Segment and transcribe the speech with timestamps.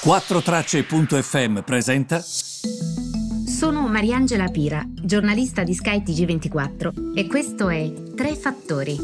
[0.00, 2.20] 4Tracce.fm presenta.
[2.20, 8.96] Sono Mariangela Pira, giornalista di Sky TG24 e questo è Tre Fattori.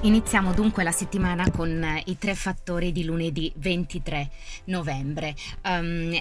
[0.00, 4.30] Iniziamo dunque la settimana con i tre fattori di lunedì 23
[4.66, 5.34] novembre.
[5.64, 6.18] Um,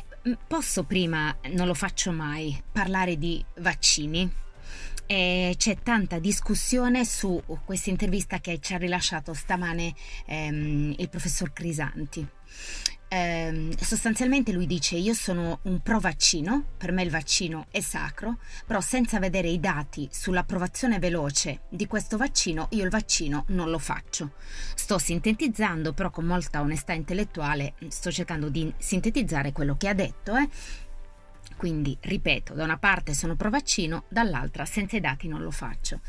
[0.47, 4.43] posso prima, non lo faccio mai, parlare di vaccini?
[5.07, 9.93] E c'è tanta discussione su questa intervista che ci ha rilasciato stamane
[10.25, 12.27] ehm, il professor Crisanti.
[13.07, 18.39] Eh, sostanzialmente lui dice io sono un pro vaccino, per me il vaccino è sacro,
[18.65, 23.77] però senza vedere i dati sull'approvazione veloce di questo vaccino io il vaccino non lo
[23.77, 24.33] faccio.
[24.73, 30.35] Sto sintetizzando però con molta onestà intellettuale, sto cercando di sintetizzare quello che ha detto.
[30.35, 30.49] Eh?
[31.65, 35.99] Quindi, ripeto, da una parte sono pro vaccino, dall'altra senza i dati non lo faccio.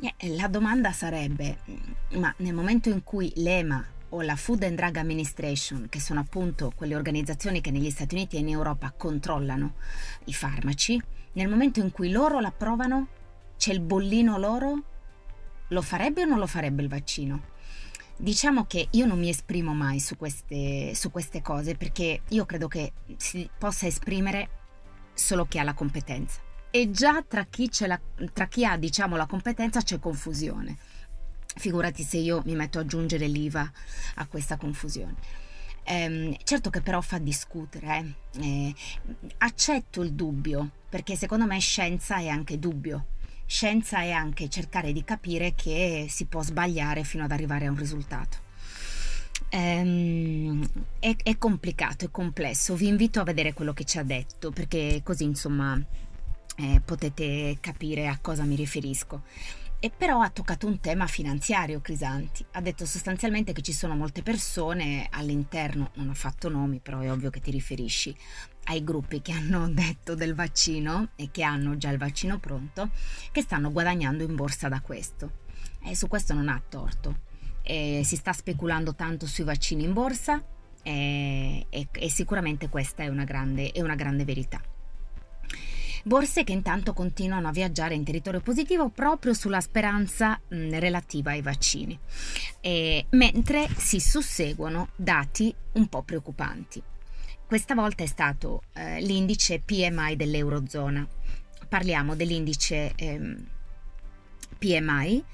[0.00, 4.76] Eh, la domanda sarebbe, mm, ma nel momento in cui l'EMA o la Food and
[4.76, 9.74] Drug Administration, che sono appunto quelle organizzazioni che negli Stati Uniti e in Europa controllano
[10.26, 13.08] i farmaci, nel momento in cui loro l'approvano,
[13.58, 14.82] c'è il bollino loro,
[15.66, 17.46] lo farebbe o non lo farebbe il vaccino?
[18.16, 22.68] Diciamo che io non mi esprimo mai su queste, su queste cose perché io credo
[22.68, 24.62] che si possa esprimere
[25.14, 26.40] solo chi ha la competenza.
[26.70, 28.00] E già tra chi, la,
[28.32, 30.76] tra chi ha diciamo, la competenza c'è confusione.
[31.56, 33.70] Figurati se io mi metto ad aggiungere l'IVA
[34.16, 35.14] a questa confusione.
[35.84, 38.42] Eh, certo che però fa discutere, eh.
[38.42, 38.74] Eh,
[39.38, 43.06] accetto il dubbio, perché secondo me scienza è anche dubbio.
[43.46, 47.76] Scienza è anche cercare di capire che si può sbagliare fino ad arrivare a un
[47.76, 48.38] risultato.
[49.48, 50.66] Ehm,
[50.98, 52.74] è, è, complicato, è complesso.
[52.74, 55.80] Vi invito a vedere quello che ci ha detto, perché così insomma
[56.56, 59.22] eh, potete capire a cosa mi riferisco.
[59.84, 62.44] E però ha toccato un tema finanziario Crisanti.
[62.52, 67.12] Ha detto sostanzialmente che ci sono molte persone all'interno, non ha fatto nomi, però è
[67.12, 68.16] ovvio che ti riferisci
[68.64, 72.90] ai gruppi che hanno detto del vaccino e che hanno già il vaccino pronto,
[73.30, 75.42] che stanno guadagnando in borsa da questo.
[75.84, 77.32] E su questo non ha torto
[77.64, 80.42] eh, si sta speculando tanto sui vaccini in borsa
[80.82, 84.60] eh, e, e, sicuramente questa è una, grande, è una grande verità.
[86.06, 91.40] Borse che intanto continuano a viaggiare in territorio positivo proprio sulla speranza mh, relativa ai
[91.40, 91.98] vaccini,
[92.60, 96.82] eh, mentre si susseguono dati un po' preoccupanti.
[97.46, 101.06] Questa volta è stato eh, l'indice PMI dell'Eurozona.
[101.68, 103.46] Parliamo dell'indice ehm,
[104.64, 105.24] PMI,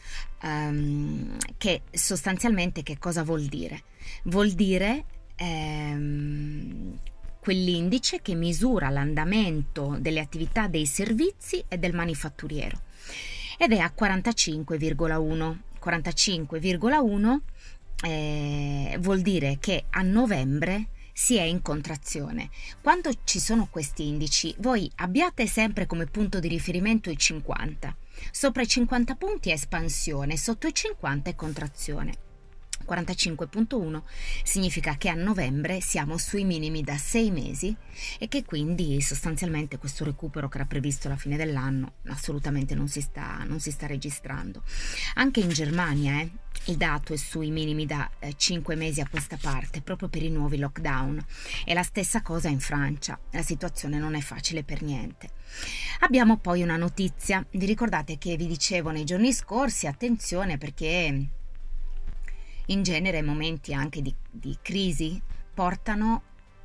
[0.43, 3.83] um, ehm, che sostanzialmente che cosa vuol dire?
[4.25, 5.05] Vuol dire
[5.39, 6.99] um,
[7.39, 12.81] quell'indice che misura l'andamento delle attività dei servizi e del manifatturiero
[13.57, 15.57] ed è a 45,1.
[15.81, 17.37] 45,1
[18.03, 22.51] eh, vuol dire che a novembre si è in contrazione.
[22.83, 27.97] Quando ci sono questi indici, voi abbiate sempre come punto di riferimento i 50.
[28.31, 32.29] Sopra i 50 punti è espansione, sotto i 50 è contrazione.
[32.91, 34.03] 45.1
[34.43, 37.75] significa che a novembre siamo sui minimi da sei mesi
[38.19, 43.01] e che quindi sostanzialmente questo recupero che era previsto alla fine dell'anno assolutamente non si
[43.01, 44.63] sta, non si sta registrando.
[45.15, 46.31] Anche in Germania eh,
[46.67, 50.31] il dato è sui minimi da eh, 5 mesi a questa parte, proprio per i
[50.31, 51.25] nuovi lockdown.
[51.65, 53.19] E la stessa cosa in Francia.
[53.31, 55.31] La situazione non è facile per niente.
[56.01, 57.45] Abbiamo poi una notizia.
[57.51, 61.29] Vi ricordate che vi dicevo nei giorni scorsi, attenzione perché
[62.71, 65.21] in genere momenti anche di, di crisi
[65.53, 66.23] portano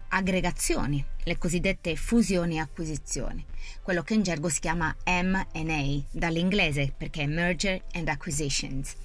[0.09, 3.45] aggregazioni, le cosiddette fusioni e acquisizioni,
[3.81, 8.95] quello che in gergo si chiama M&A, dall'inglese perché è Merger and Acquisitions.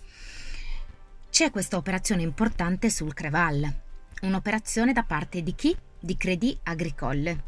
[1.31, 3.83] C'è questa operazione importante sul Creval,
[4.23, 5.77] un'operazione da parte di chi?
[5.99, 7.45] Di Crédit Agricole,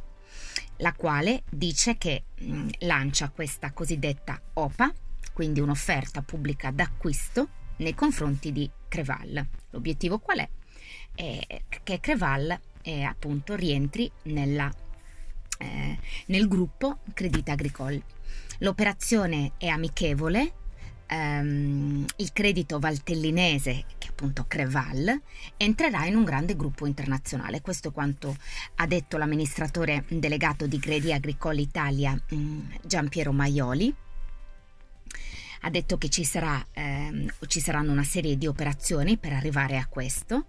[0.79, 4.93] la quale dice che mm, lancia questa cosiddetta OPA,
[5.33, 9.47] quindi un'offerta pubblica d'acquisto nei confronti di Creval.
[9.71, 10.49] L'obiettivo qual è?
[11.15, 14.71] è che Creval eh, appunto rientri nella,
[15.59, 18.03] eh, nel gruppo Credit Agricole.
[18.59, 20.53] L'operazione è amichevole,
[21.07, 25.21] ehm, il credito valtellinese, che è appunto Creval,
[25.57, 27.63] entrerà in un grande gruppo internazionale.
[27.63, 28.37] Questo è quanto
[28.77, 33.95] ha detto l'amministratore delegato di Credit Agricole Italia, mm, Giampiero Maioli
[35.65, 39.87] ha detto che ci, sarà, ehm, ci saranno una serie di operazioni per arrivare a
[39.87, 40.47] questo,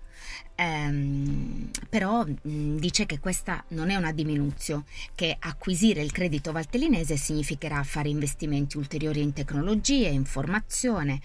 [0.56, 7.16] ehm, però mh, dice che questa non è una diminuzione, che acquisire il credito valtellinese
[7.16, 11.22] significherà fare investimenti ulteriori in tecnologie, informazione,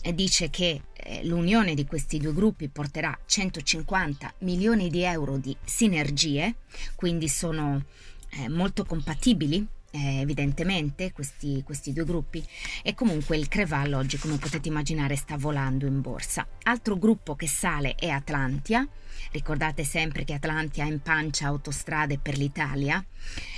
[0.00, 5.56] e dice che eh, l'unione di questi due gruppi porterà 150 milioni di euro di
[5.64, 6.54] sinergie,
[6.94, 7.82] quindi sono
[8.30, 12.44] eh, molto compatibili eh, evidentemente questi, questi, due gruppi
[12.82, 16.46] e comunque il Creval oggi come potete immaginare sta volando in borsa.
[16.64, 18.86] Altro gruppo che sale è Atlantia,
[19.30, 23.04] ricordate sempre che Atlantia ha in pancia autostrade per l'Italia,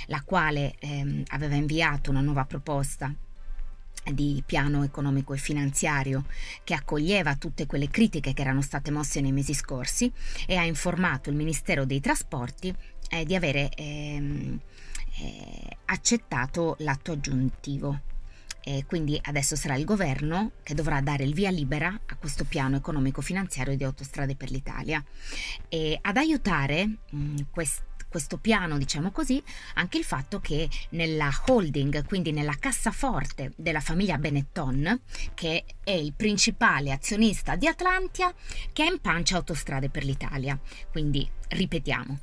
[0.07, 3.11] la quale ehm, aveva inviato una nuova proposta
[4.13, 6.25] di piano economico e finanziario
[6.63, 10.09] che accoglieva tutte quelle critiche che erano state mosse nei mesi scorsi
[10.45, 12.73] e ha informato il Ministero dei Trasporti
[13.09, 14.59] eh, di avere ehm,
[15.19, 18.01] eh, accettato l'atto aggiuntivo.
[18.61, 22.75] E quindi adesso sarà il governo che dovrà dare il via libera a questo piano
[22.75, 25.01] economico-finanziario di Autostrade per l'Italia.
[25.69, 29.41] E ad aiutare mh, quest, questo piano, diciamo così,
[29.75, 34.99] anche il fatto che nella holding, quindi nella cassaforte della famiglia Benetton,
[35.33, 38.33] che è il principale azionista di Atlantia,
[38.73, 40.59] che ha in pancia Autostrade per l'Italia.
[40.91, 42.19] Quindi ripetiamo,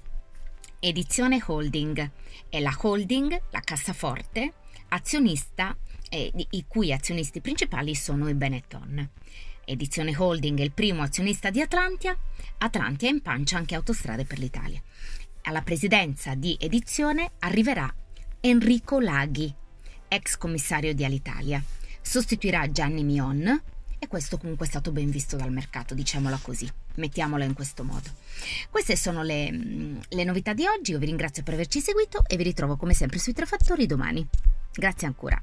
[0.86, 2.10] Edizione Holding
[2.50, 4.52] è la holding, la cassaforte,
[4.88, 5.74] azionista
[6.10, 9.08] eh, i cui azionisti principali sono i Benetton.
[9.64, 12.14] Edizione Holding è il primo azionista di Atlantia,
[12.58, 14.78] Atlantia in pancia anche Autostrade per l'Italia.
[15.44, 17.90] Alla presidenza di Edizione arriverà
[18.40, 19.50] Enrico Laghi,
[20.06, 21.64] ex commissario di Alitalia.
[22.02, 23.62] Sostituirà Gianni Mion,
[24.04, 28.08] e questo comunque è stato ben visto dal mercato, diciamola così, mettiamola in questo modo.
[28.70, 29.50] Queste sono le,
[30.08, 33.18] le novità di oggi, io vi ringrazio per averci seguito e vi ritrovo come sempre
[33.18, 34.26] sui tre fattori domani.
[34.72, 35.42] Grazie ancora.